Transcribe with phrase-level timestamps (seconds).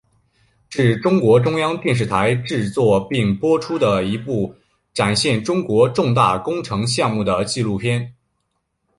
[0.71, 4.51] 是中国中央电视台制作并播出的一部
[4.95, 8.11] 展现中国重大工程项目的纪录片。